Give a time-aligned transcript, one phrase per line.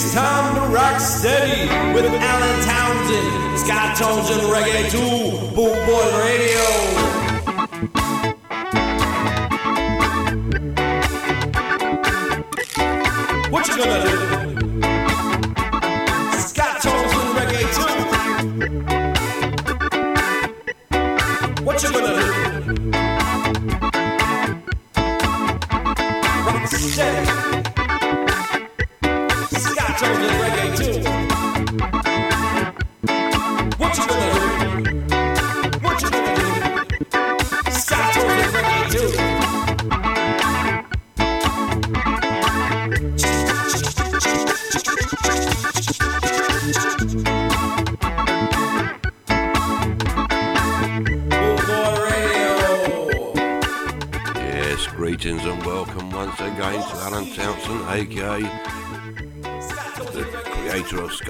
[0.00, 1.62] It's time to rock steady
[1.92, 6.66] with Alan Townsend, Scott Townsend Reggae 2, Boom Boy Radio.
[13.50, 14.07] What you gonna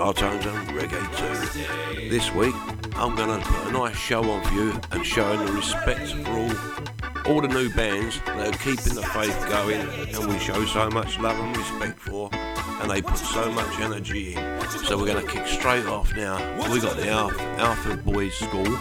[0.00, 2.08] And Reggae too.
[2.08, 2.54] This week,
[2.94, 6.30] I'm going to put a nice show on for you and showing the respect for
[6.30, 10.88] all, all the new bands that are keeping the faith going and we show so
[10.90, 14.60] much love and respect for and they put so much energy in.
[14.84, 16.36] So we're going to kick straight off now.
[16.72, 18.78] we got the Alpha, Alfred Boys School.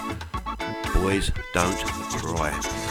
[0.94, 1.78] Boys Don't
[2.22, 2.87] Cry.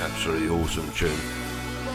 [0.00, 1.20] Absolutely awesome tune.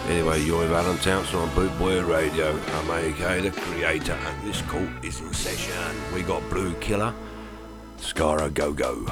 [0.07, 2.51] Anyway, you're with Alan Townsend on Bootboy Radio.
[2.51, 5.95] I'm AK the Creator, and this cult is in session.
[6.13, 7.11] We got Blue Killer,
[7.97, 9.07] Scara Go Go.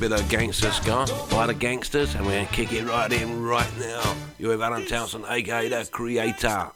[0.00, 3.70] Bit of gangster ska by the gangsters, and we're to kick it right in right
[3.78, 4.14] now.
[4.38, 6.70] You have Alan Townsend, aka the creator.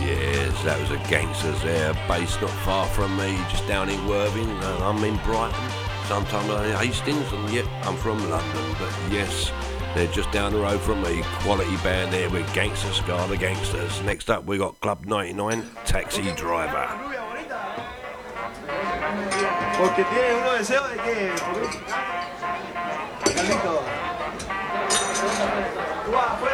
[0.00, 4.48] Yes, that was a gangster's air base not far from me, just down in Worthing,
[4.48, 5.70] and I'm in Brighton.
[6.06, 8.76] Sometimes I'm in Hastings, and yet I'm from London.
[8.78, 9.50] But yes,
[9.96, 11.22] they're just down the road from me.
[11.40, 14.00] Quality band there with Gangster Ska the Gangsters.
[14.02, 16.86] Next up, we got Club 99, Taxi Driver.
[26.10, 26.49] Wow.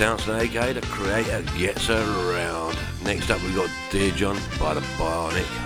[0.00, 2.74] sounds like the creator gets around.
[3.04, 5.59] Next up, we got Dear John by the Bionic.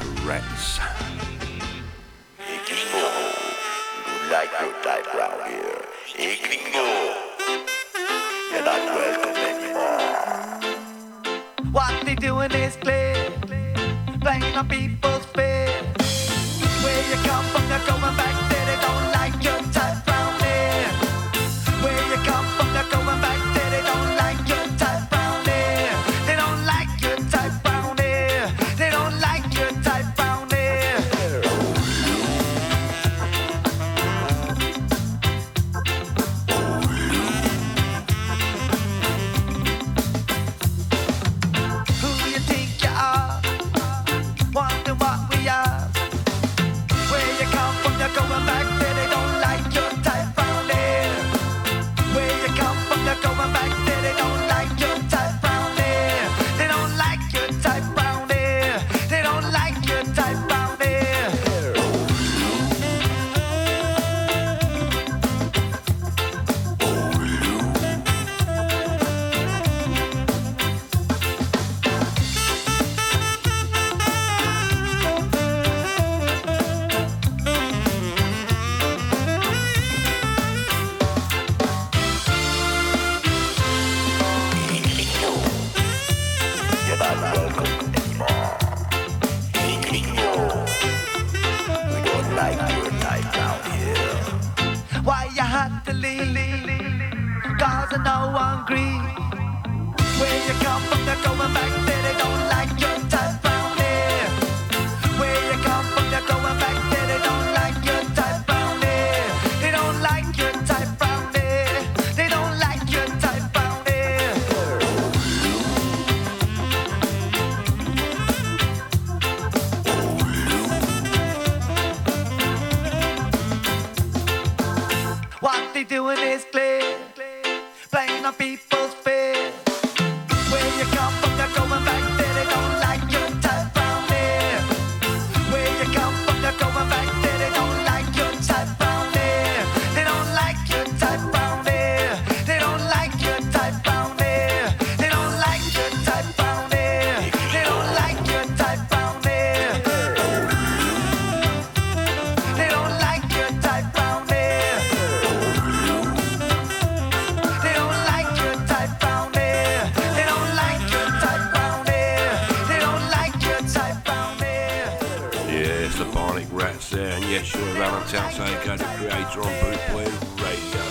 [168.14, 170.06] South Anchor, creator on Bootboy
[170.40, 170.84] Radio.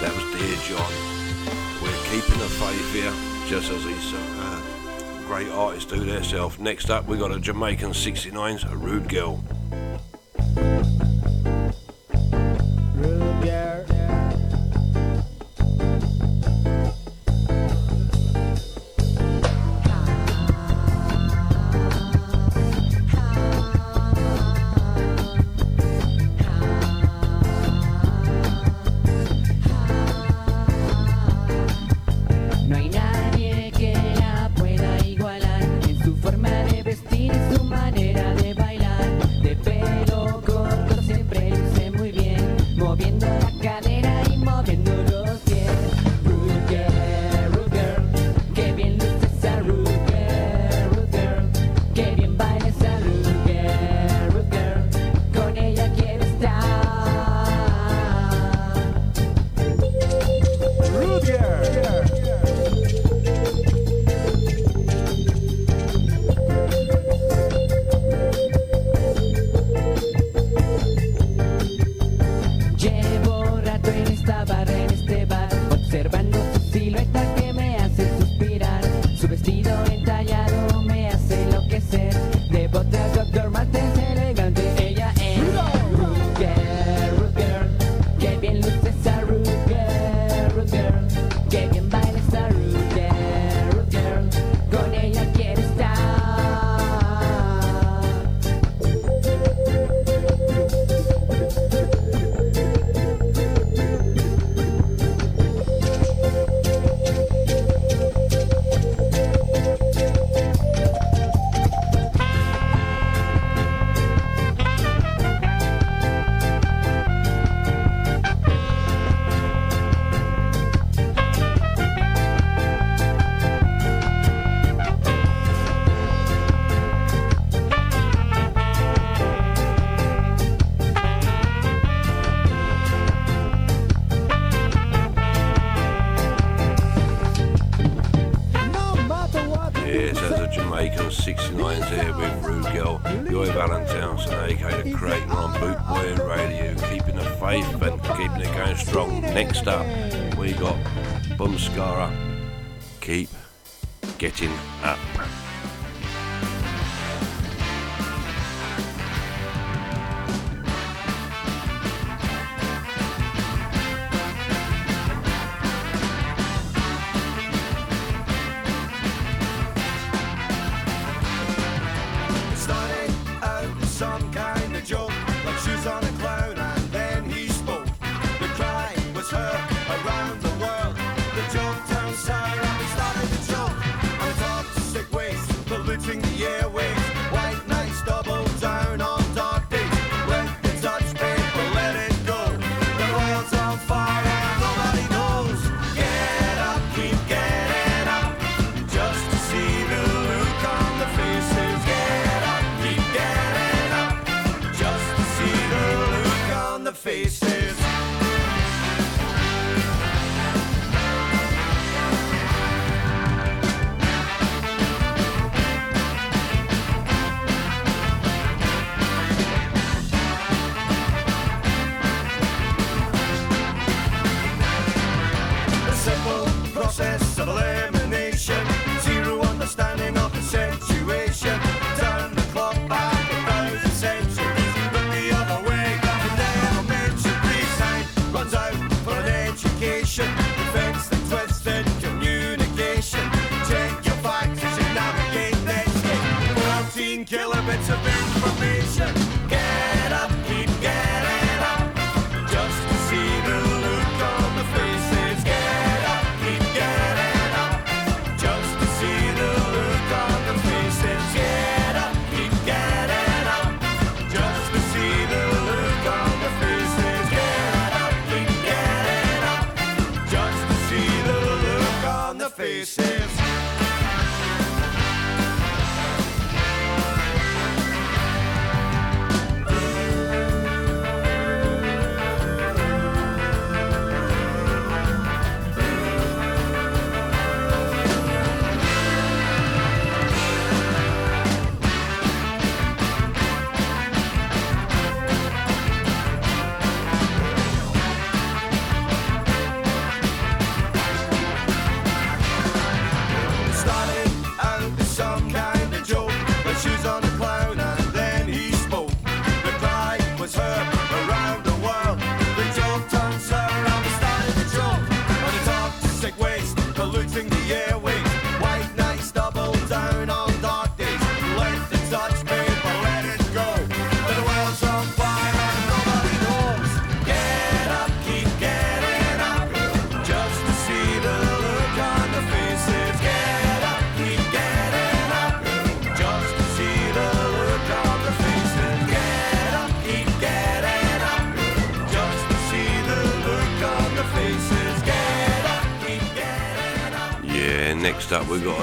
[0.00, 0.92] That was Dear John.
[1.82, 3.12] We're keeping the faith here,
[3.46, 4.62] just as these uh,
[5.26, 6.58] great artists do themselves.
[6.58, 9.44] Next up, we got a Jamaican 69s, a Rude Girl.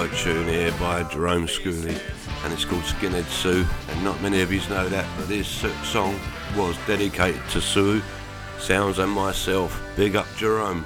[0.05, 1.99] tune here by Jerome Schooley,
[2.43, 3.65] and it's called Skinhead Sue.
[3.89, 6.19] And not many of you know that, but this song
[6.55, 8.03] was dedicated to Sue,
[8.59, 9.81] Sounds, and myself.
[9.95, 10.85] Big up Jerome.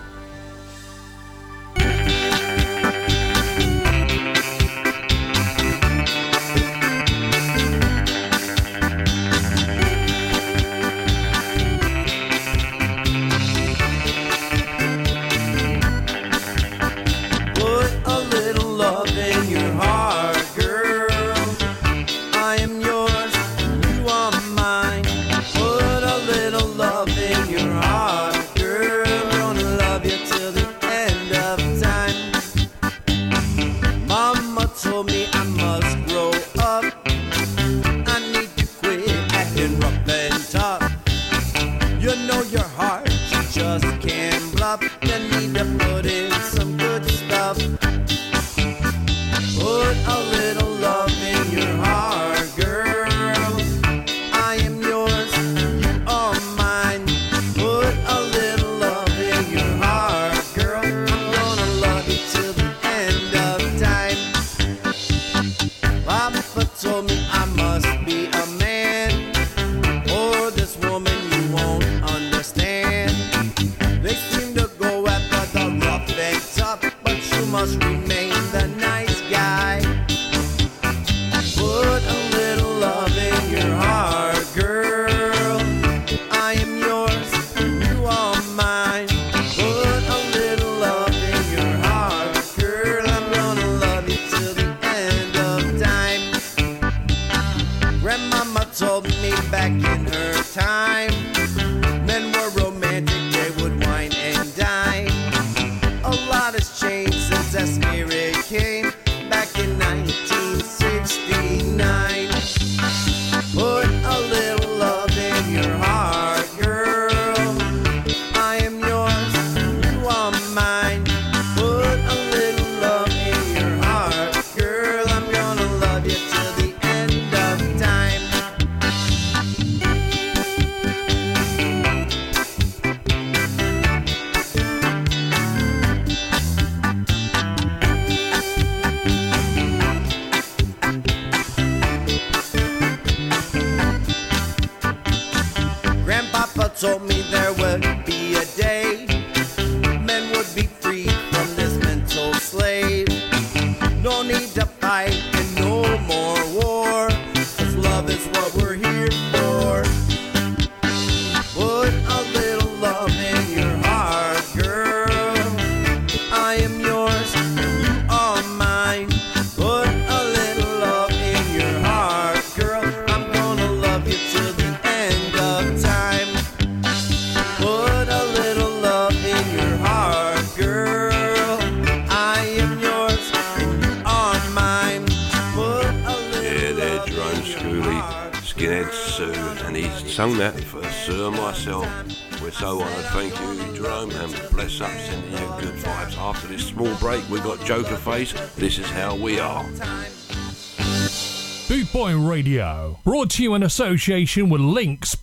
[203.51, 205.13] You in association with Links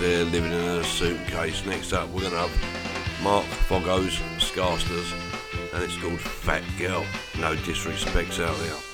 [0.00, 1.64] was uh, living in a suitcase.
[1.66, 5.12] Next up, we're going to have Mark Foggo's Skasters,
[5.72, 7.04] and it's called Fat Girl.
[7.38, 8.93] No disrespects out there.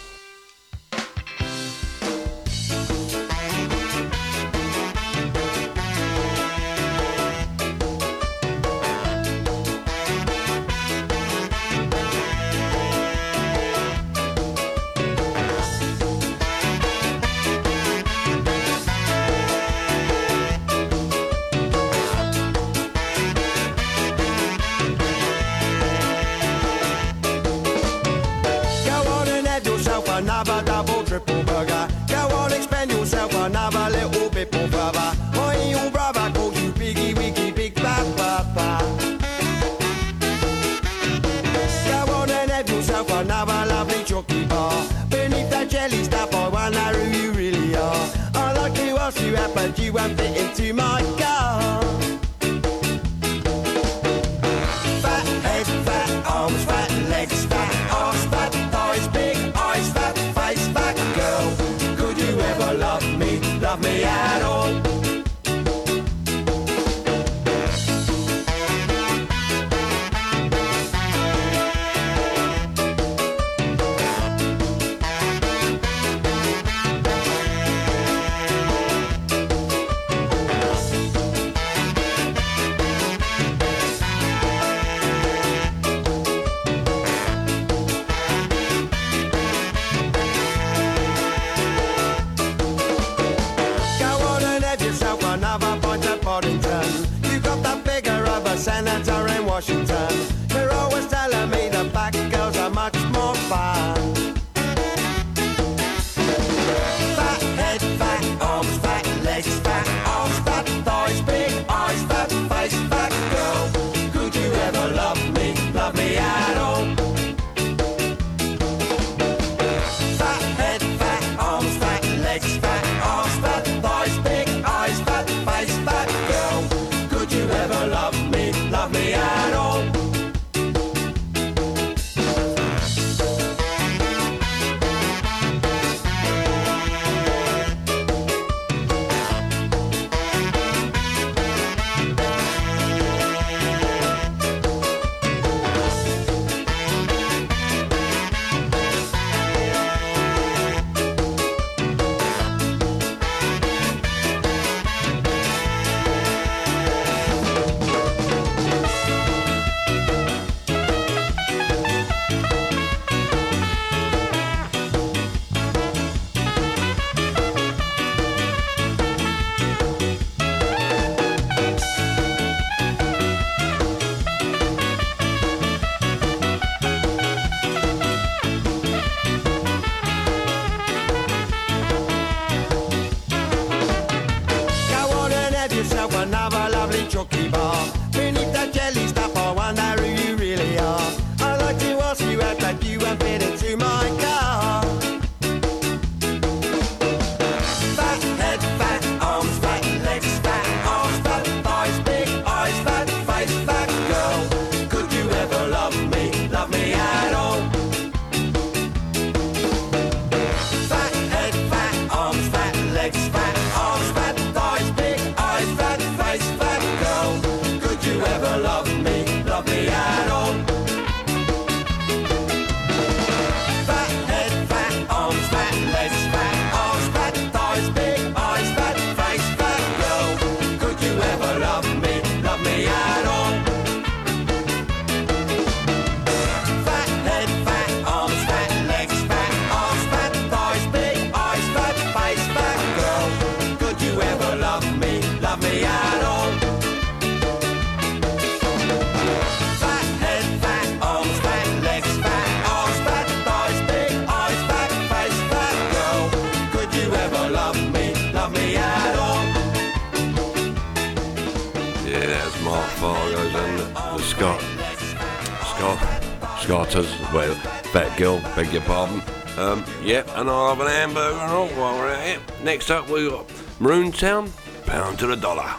[266.70, 267.52] Carter's well,
[267.92, 269.20] Fat Girl, beg your pardon.
[269.58, 272.40] Um, yep, yeah, and I'll have an hamburger and all while we're at it.
[272.62, 273.50] Next up, we got
[273.80, 274.52] Maroon Town,
[274.86, 275.74] pound to the dollar.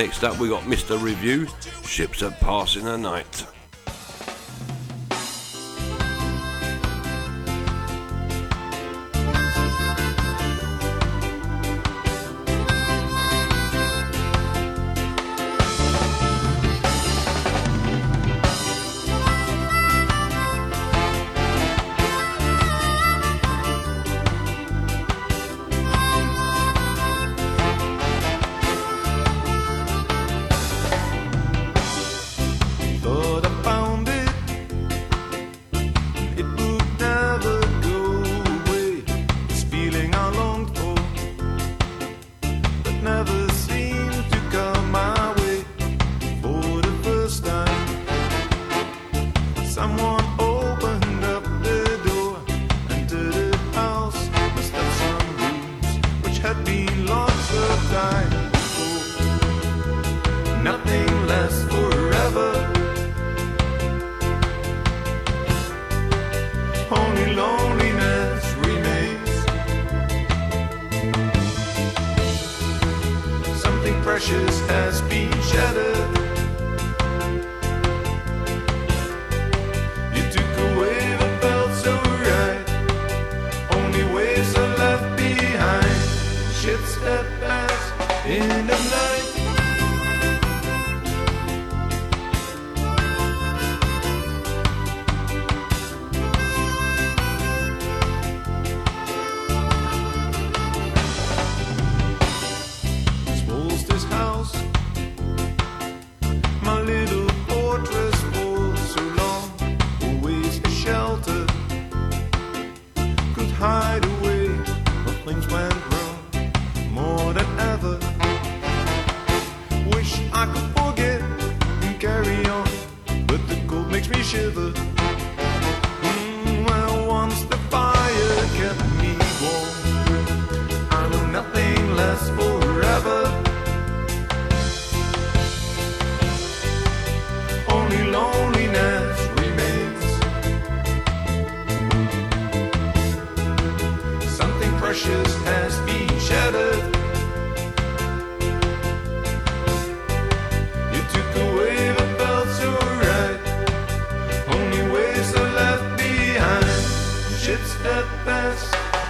[0.00, 0.98] Next up, we got Mr.
[0.98, 1.46] Review,
[1.84, 3.39] Ships That Pass in the Night.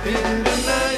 [0.07, 0.89] in the night.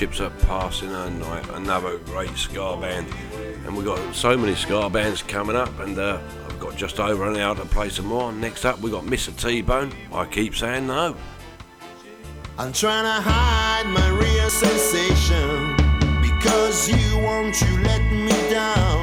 [0.00, 1.22] ships up passing and
[1.52, 3.06] another great ska band.
[3.66, 7.28] And we've got so many ska bands coming up, and uh, I've got just over
[7.28, 8.32] an hour to play some more.
[8.32, 9.38] Next up, we've got Mr.
[9.38, 9.92] T Bone.
[10.10, 11.14] I keep saying no.
[12.56, 15.76] I'm trying to hide my real sensation
[16.22, 18.99] because you won't you let me down.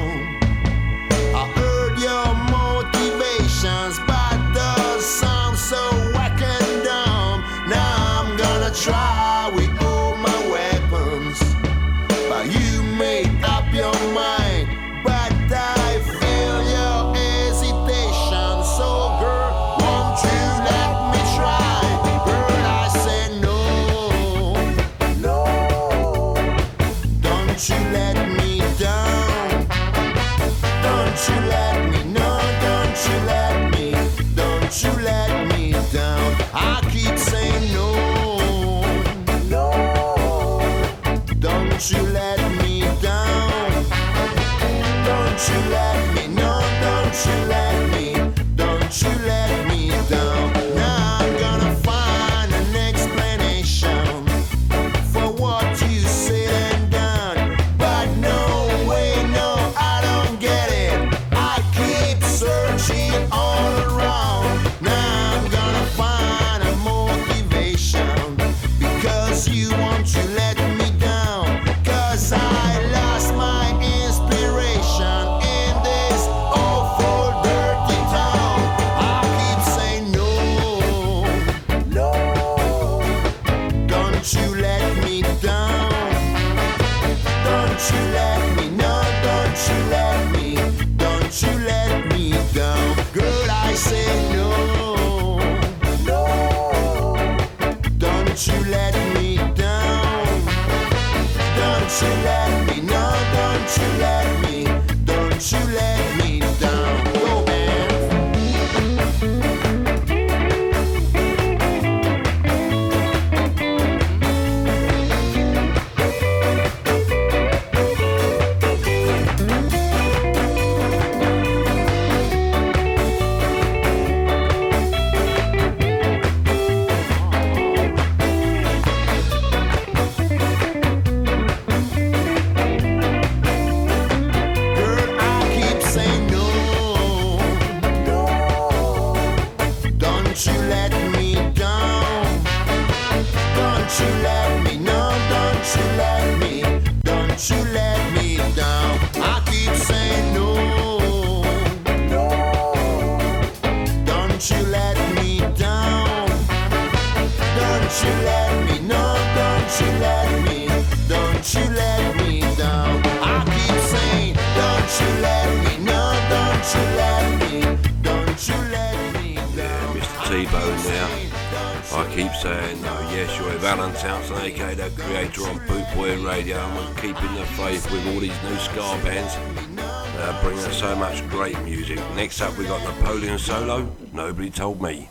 [182.40, 185.10] Next up, we got Napoleon Solo, Nobody Told Me.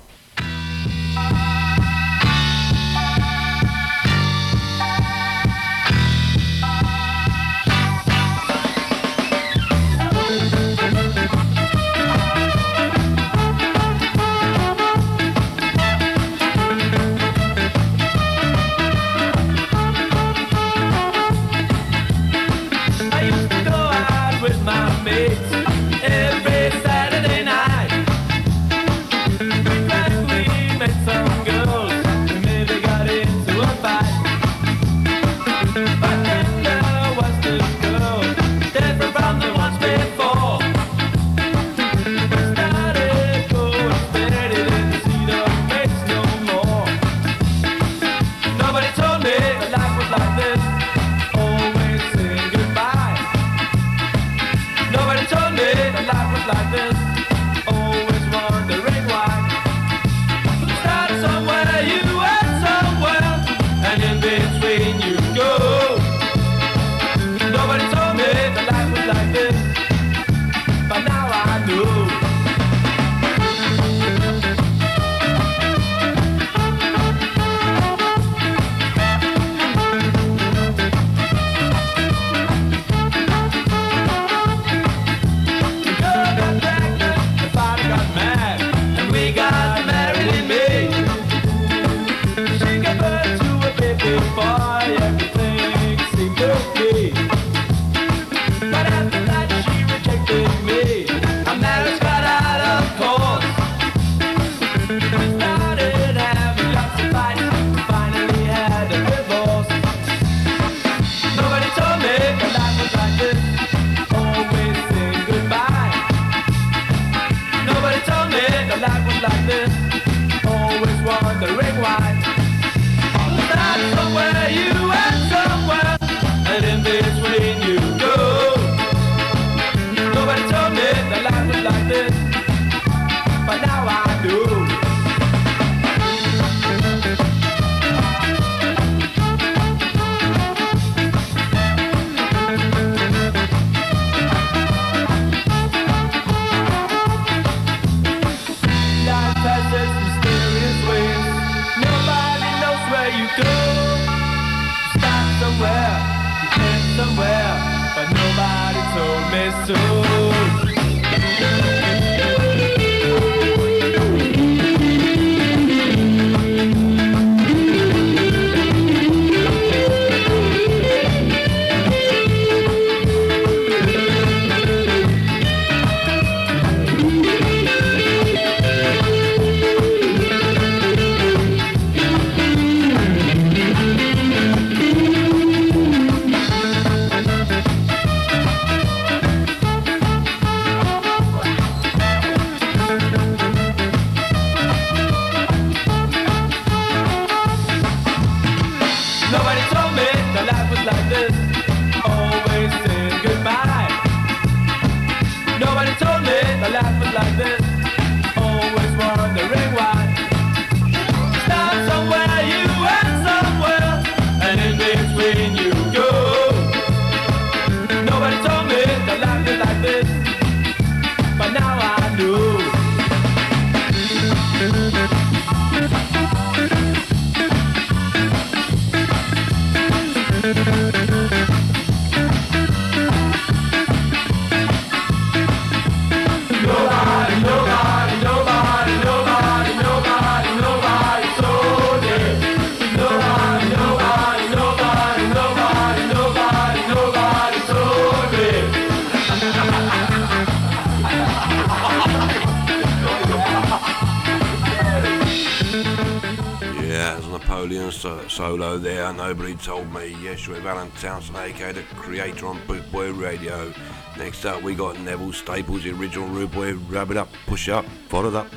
[265.37, 268.49] staples, the original Rude Boy, rub it up, push up, follow it up.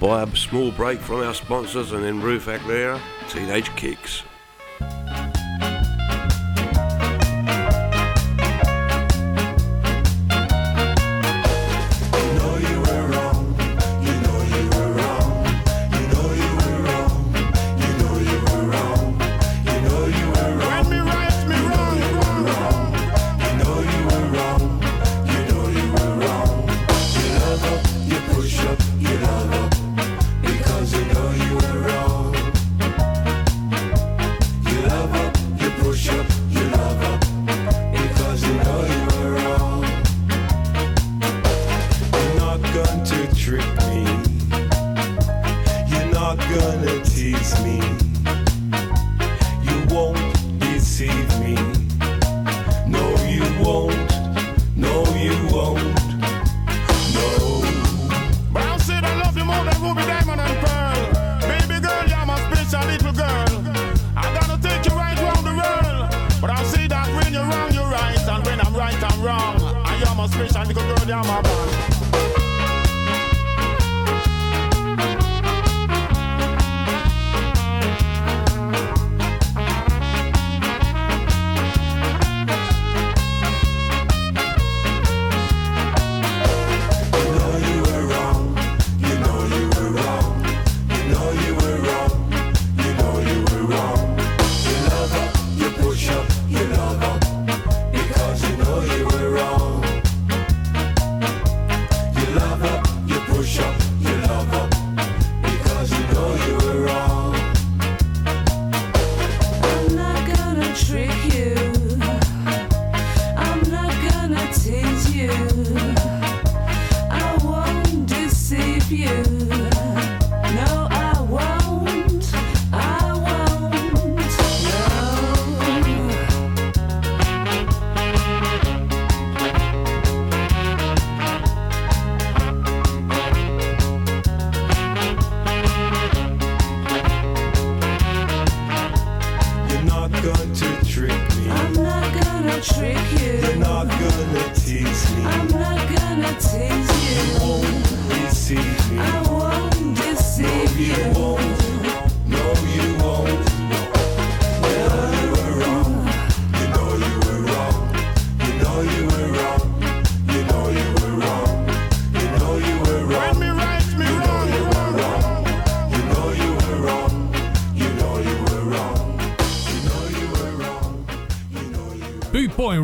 [0.00, 4.23] Buy a small break from our sponsors and then Roof Aguilera, Teenage Kicks.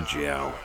[0.00, 0.59] back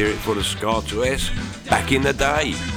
[0.00, 1.30] hear it for the Skasters
[1.68, 2.69] back in the day.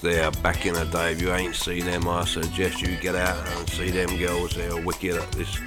[0.00, 1.12] there back in the day.
[1.12, 4.54] If you ain't seen them, I suggest you get out and see them girls.
[4.56, 5.60] They're wicked at this.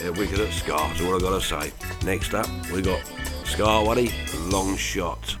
[0.00, 0.72] They're wicked at Ska.
[0.72, 1.72] That's all I gotta say.
[2.04, 3.00] Next up, we got
[3.44, 4.12] Scar Waddy,
[4.50, 5.37] Long Shot.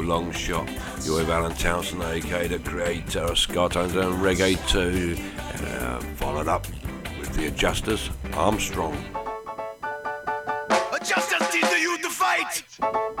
[0.00, 0.68] with Long Shot.
[1.04, 5.16] You're with Alan Townsend, aka the creator of Skytones and Reggae 2,
[5.54, 6.66] and uh, followed up
[7.18, 8.96] with the Adjusters, Armstrong.
[10.92, 13.19] Adjusters teach the youth to fight.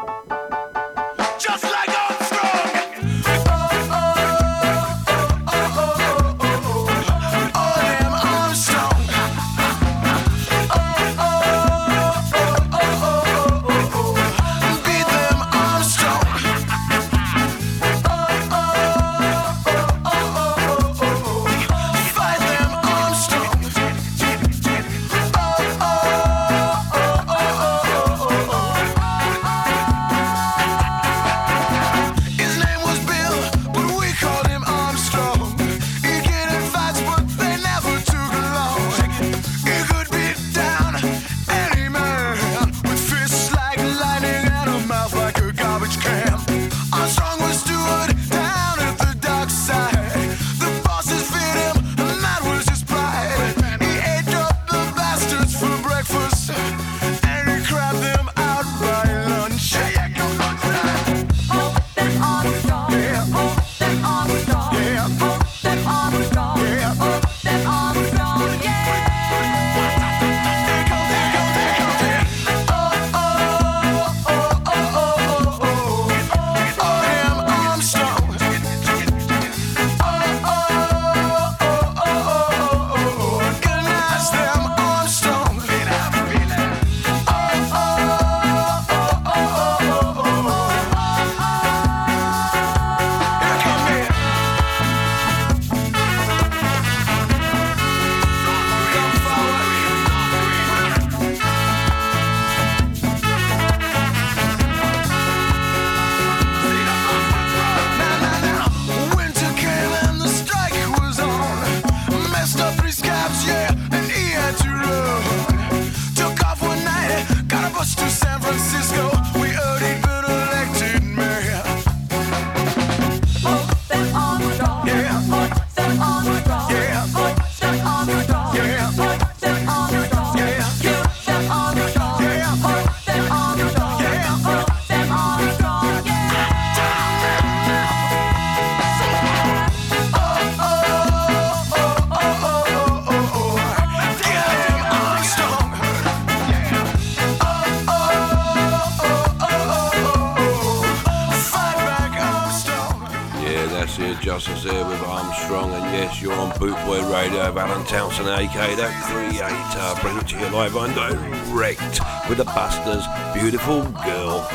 [158.20, 164.46] Johnson, aka the Creator, it to you live on direct with the Busters' beautiful girl.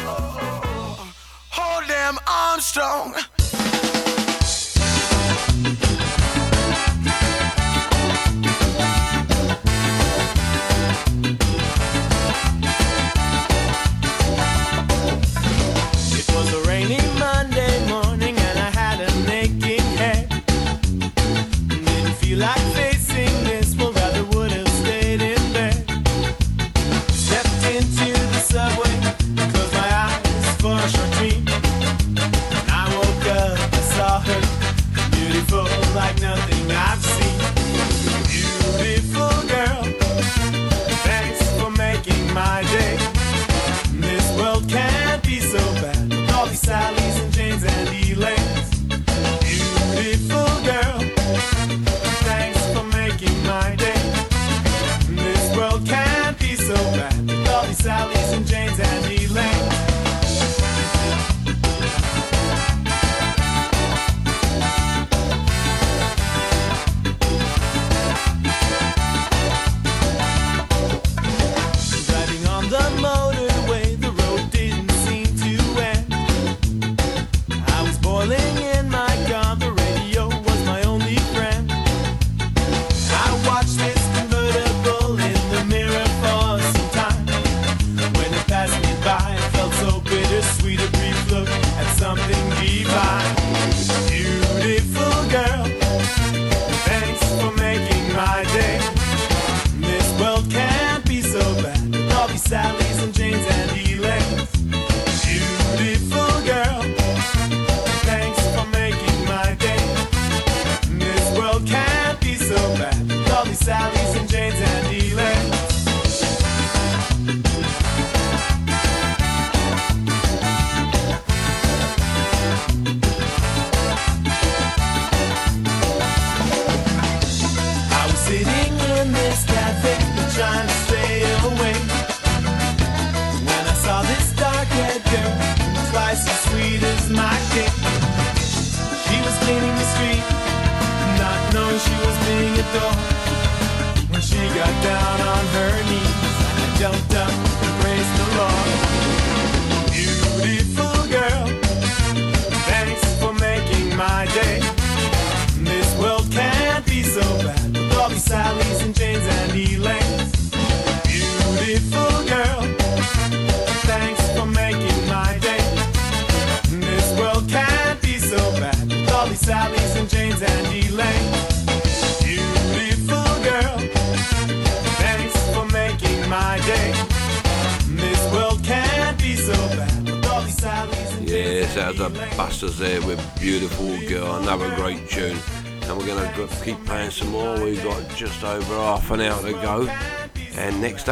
[1.50, 3.16] Hold them Armstrong.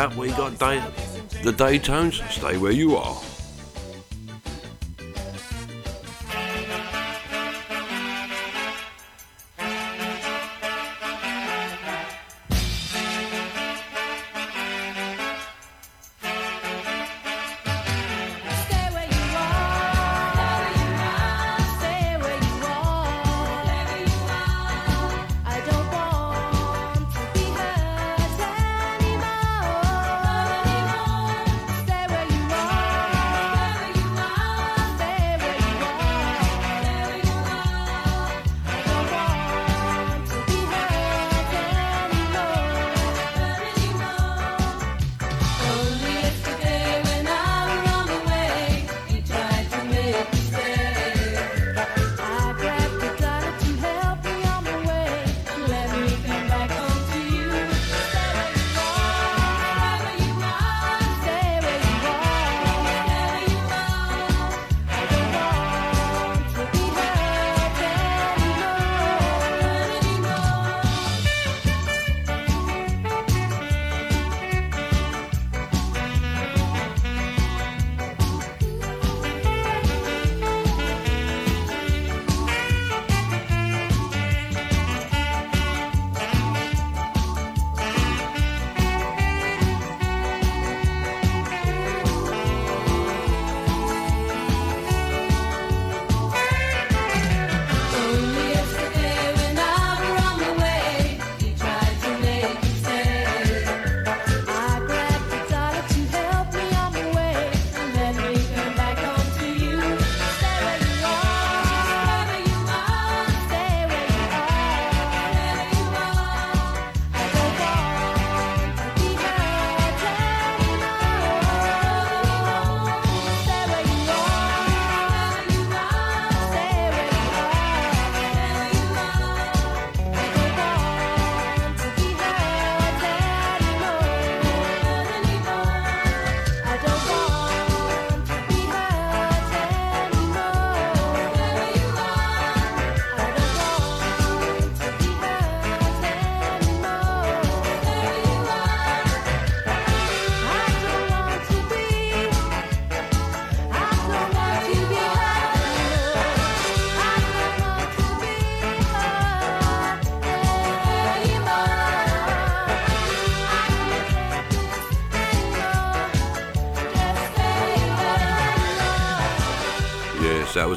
[0.10, 0.84] that we got day,
[1.44, 2.22] the Deltones.
[2.30, 3.33] Stay where you are.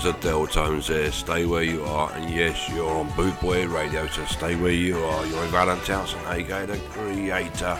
[0.07, 4.55] The Deltones, there, Stay Where You Are, and yes, you're on Bootboy Radio, so stay
[4.55, 5.27] where you are.
[5.27, 7.77] You're in Alan Townsend, aka the creator.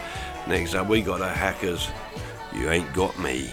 [0.49, 1.89] Next up, we got the Hackers,
[2.53, 3.49] You Ain't Got Me.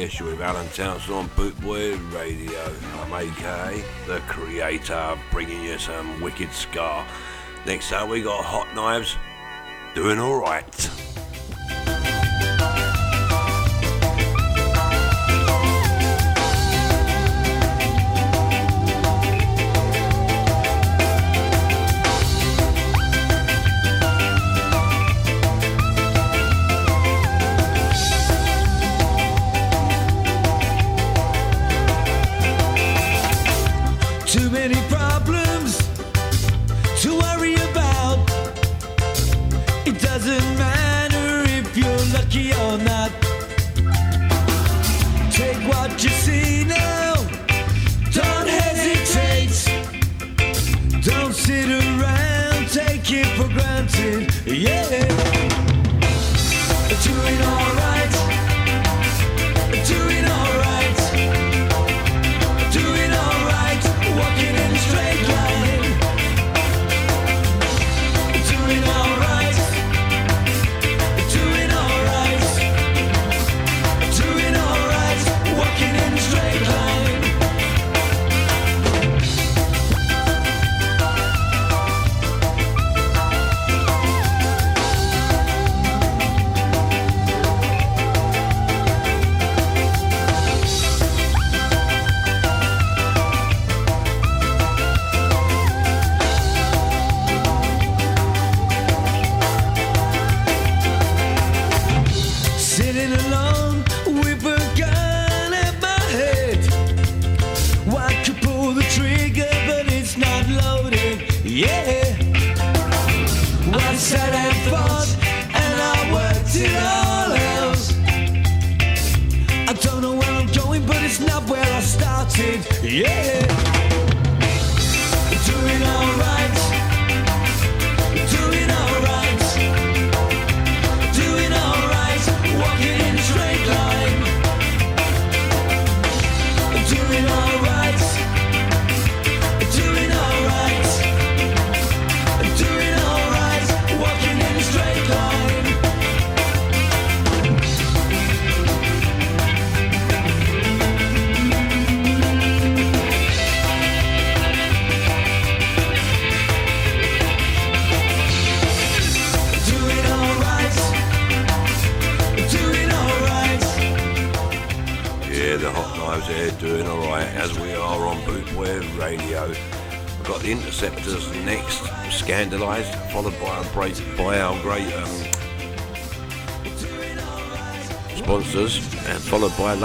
[0.00, 2.74] Yes, you're with Alan Townsend on Bootboy Radio.
[3.02, 7.06] I'm AK, the creator, bringing you some wicked ska.
[7.66, 9.14] Next up, we got Hot Knives
[9.94, 10.79] doing alright.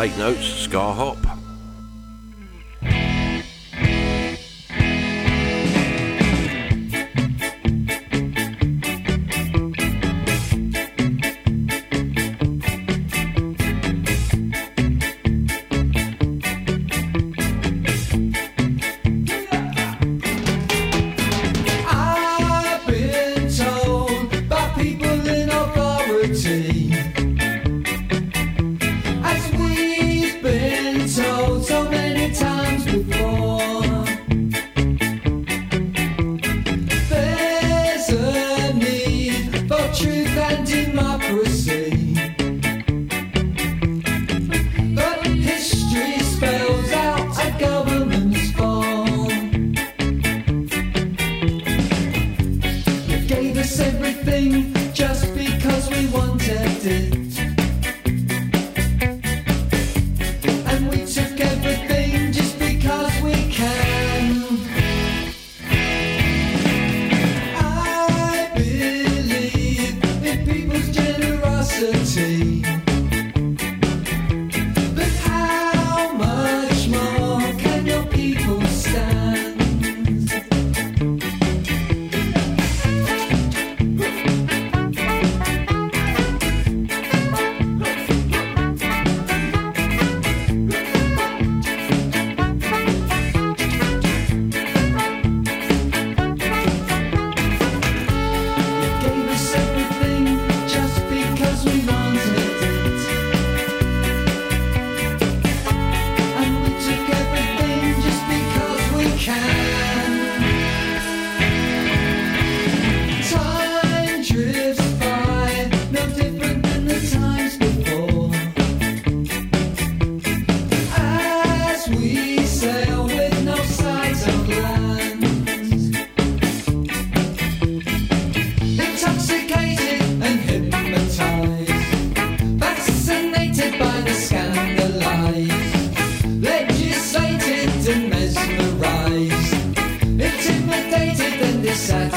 [0.05, 1.14] take notes, Ska Hop.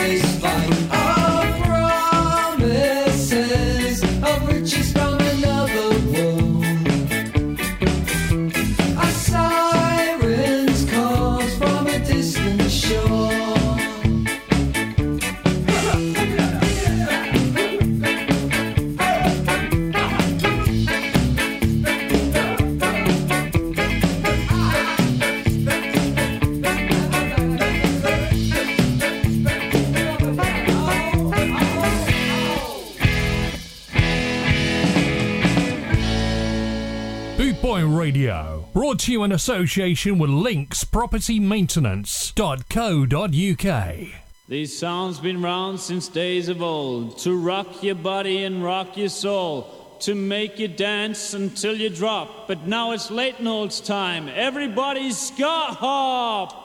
[0.08, 0.47] Please.
[39.08, 44.08] you in association with Links Property linkspropertymaintenance.co.uk.
[44.48, 49.10] These sounds been round since days of old to rock your body and rock your
[49.10, 52.48] soul, to make you dance until you drop.
[52.48, 54.28] But now it's late and old's time.
[54.28, 56.64] Everybody's got hop.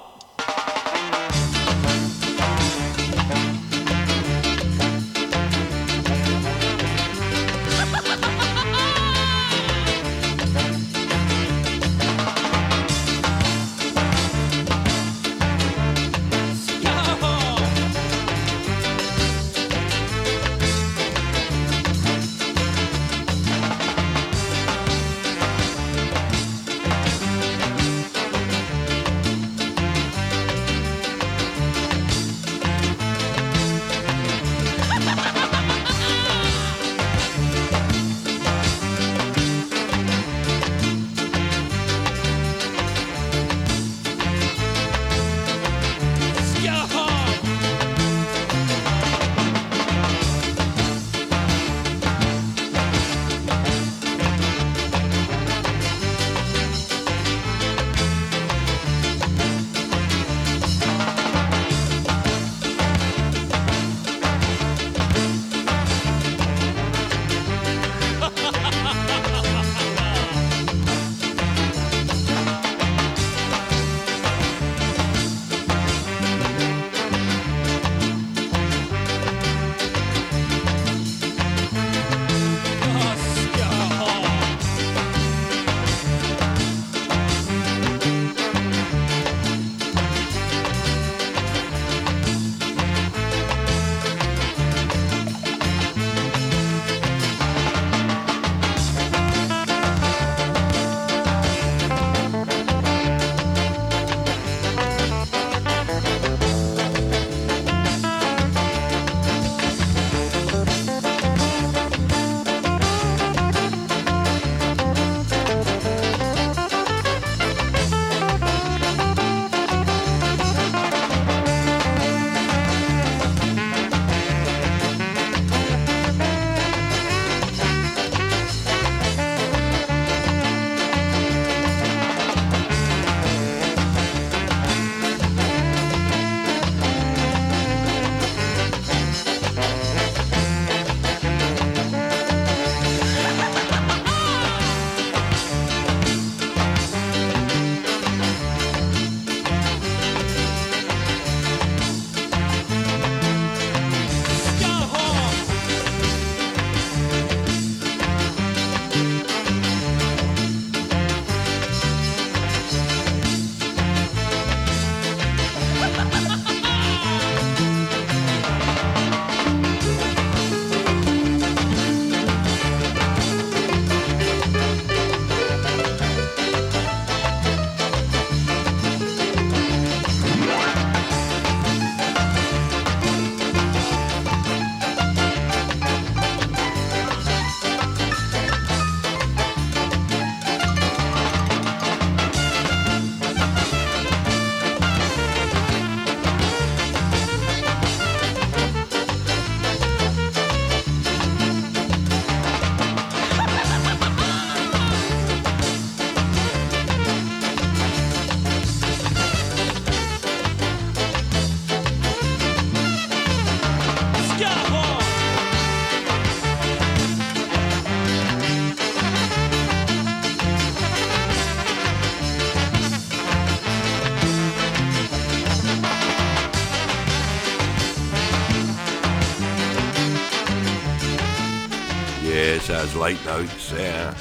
[232.83, 234.13] those late notes there.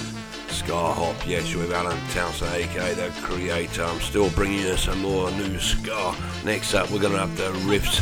[0.48, 3.82] Ska Hop, yes, with Alan Townsend, aka The Creator.
[3.82, 6.14] I'm still bringing you some more new Scar.
[6.44, 8.00] Next up, we're going to have the Riffs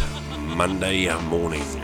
[0.54, 1.79] Monday morning.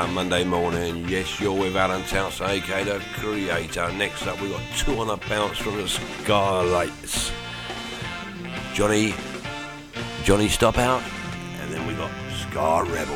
[0.00, 1.06] Countdown Monday morning.
[1.08, 3.92] Yes, you're with Alan Towns, aka The Creator.
[3.92, 7.30] Next up, we've got two on a bounce from the Skylights.
[8.72, 9.14] Johnny,
[10.24, 11.02] Johnny Stop Out,
[11.60, 13.09] and then we got Ska Rebel.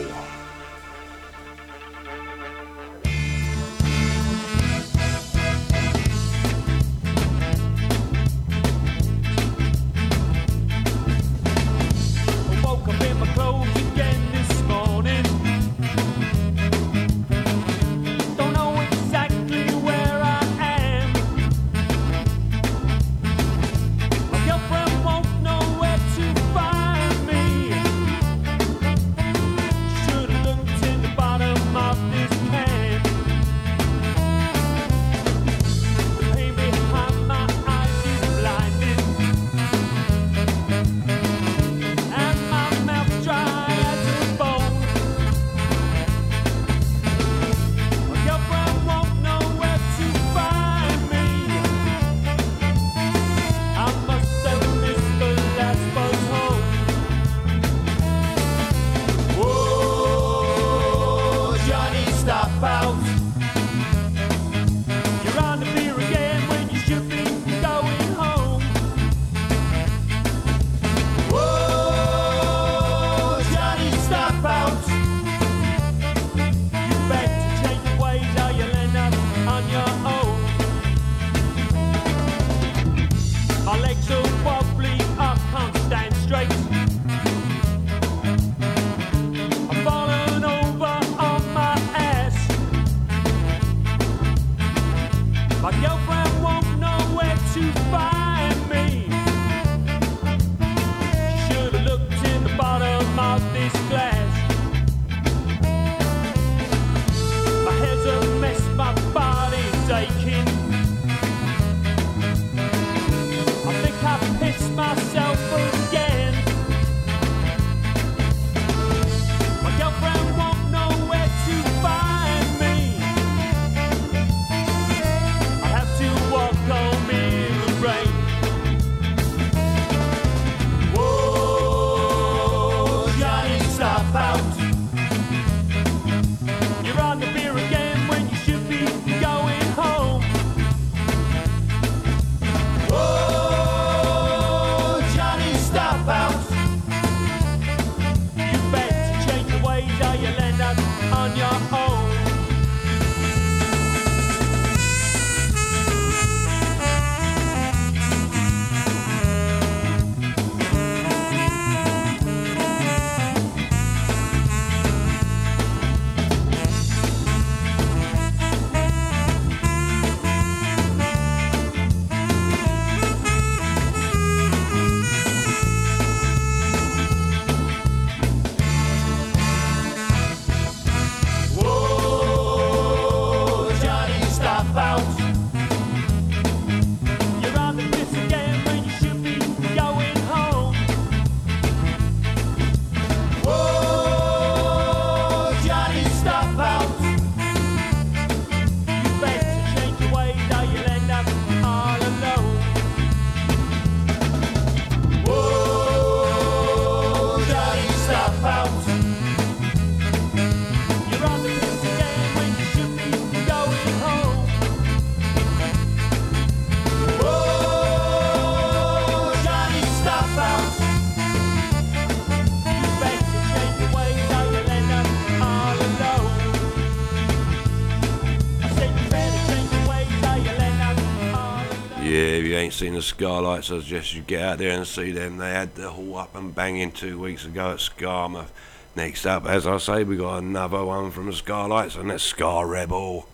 [232.85, 233.70] seen the skylights.
[233.70, 235.39] I suggest you get out there and see them.
[235.39, 238.51] They had the hall up and banging two weeks ago at Skamouth.
[238.94, 242.62] Next up, as I say, we got another one from the Skylights, and that's Ska
[242.66, 243.27] Rebel.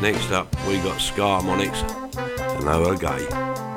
[0.00, 1.74] Next up, we got Scar Monix
[2.58, 3.69] and Oa Gay.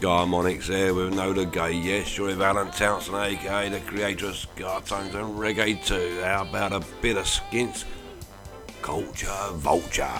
[0.00, 4.80] Scarmonics there with Nola Gay, yes, sure, with Alan Townsend, aka the creator of Scar
[4.80, 6.22] Tones and Reggae 2.
[6.24, 7.84] How about a bit of skins?
[8.80, 10.19] Culture Vulture.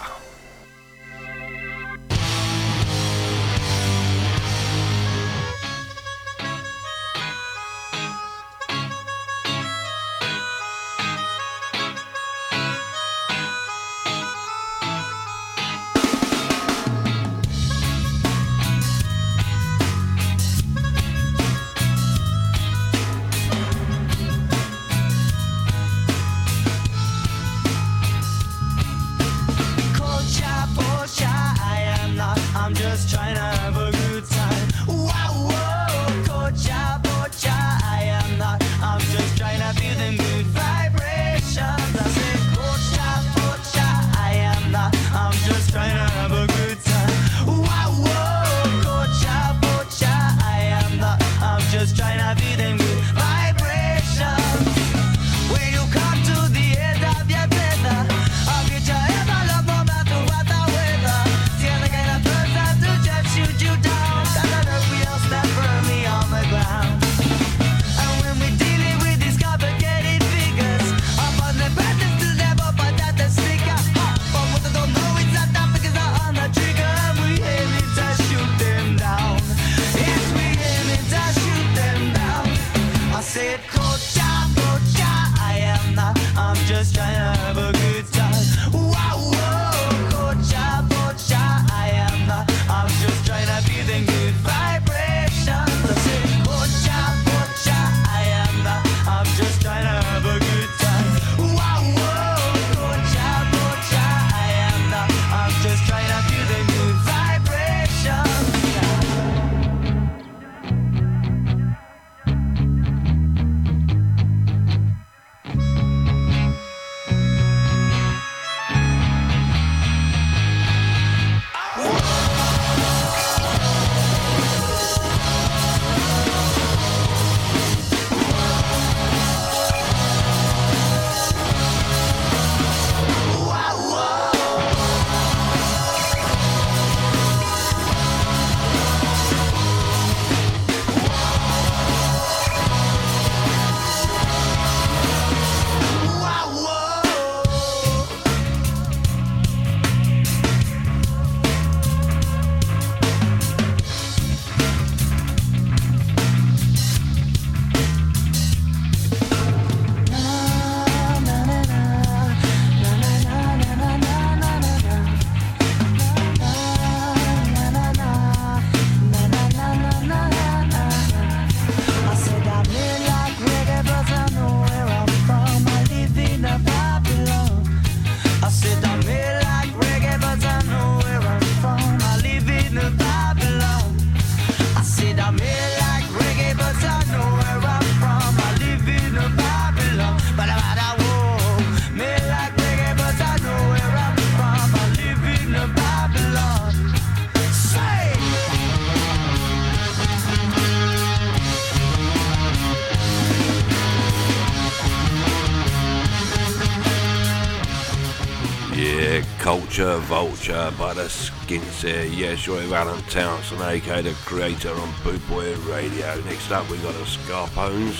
[209.80, 212.04] Vulture, Vulture, by the skins there.
[212.04, 216.20] Yeah, sure, Alan Townsend, aka the creator on Bootboy Radio.
[216.24, 217.98] Next up, we got the Scarpones.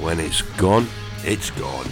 [0.00, 0.88] When it's gone,
[1.22, 1.86] it's gone.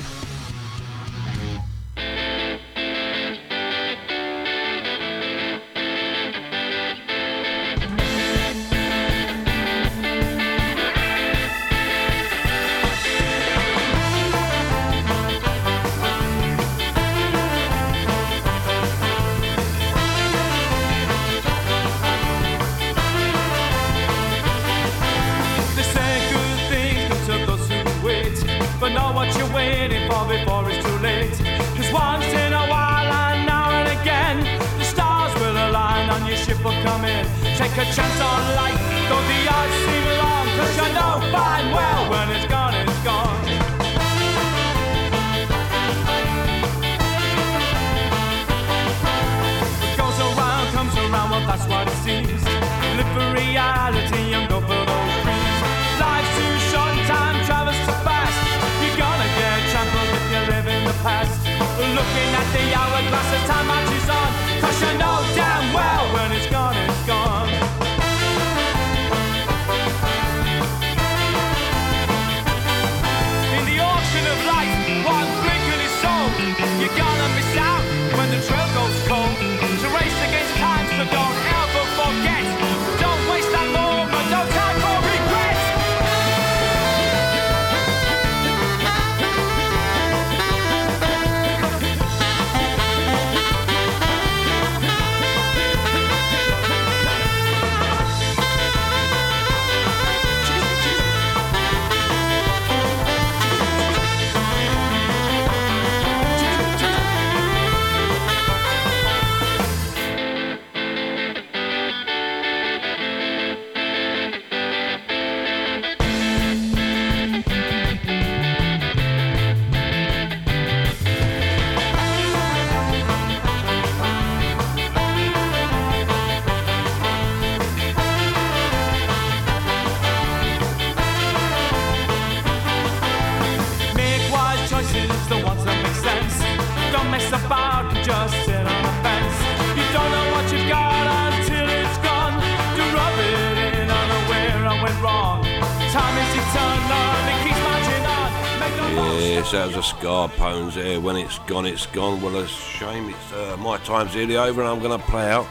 [150.73, 151.01] time's here.
[151.01, 152.21] When it's gone, it's gone.
[152.21, 153.11] Well, a shame.
[153.11, 155.47] It's uh, my time's nearly over, and I'm going to play out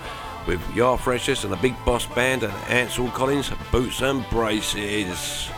[0.48, 5.51] with Yar Freshest and the Big Boss Band and Ansel Collins, Boots and Braces.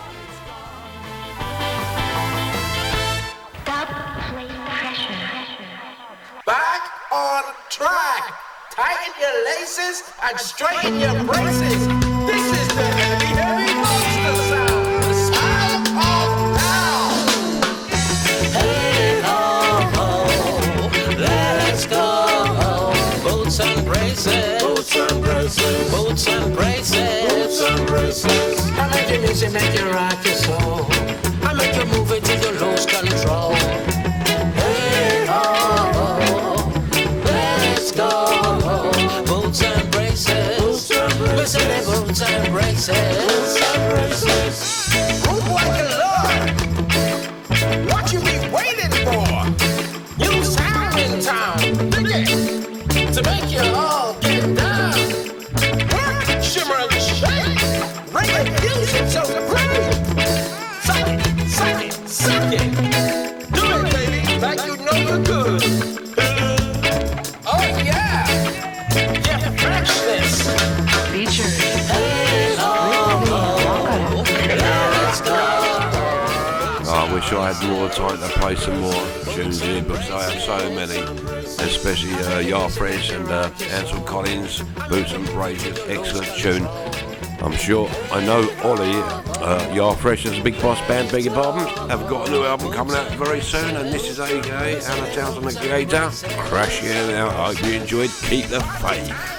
[88.25, 88.93] know Ollie,
[89.41, 92.43] uh, Yar Fresh as a Big Boss Band, beg your pardon, have got a new
[92.43, 96.09] album coming out very soon, and this is AJ, Anna Townsend, the Gator.
[96.47, 97.29] Crash in now.
[97.29, 98.09] I hope you enjoyed.
[98.23, 99.32] Keep the faith.